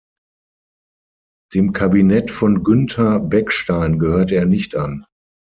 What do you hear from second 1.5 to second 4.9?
Dem Kabinett von Günther Beckstein gehörte er nicht